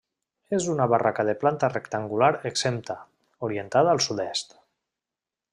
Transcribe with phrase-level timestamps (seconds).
[0.57, 2.97] És una barraca de planta rectangular exempta,
[3.49, 4.61] orientada al sud-est.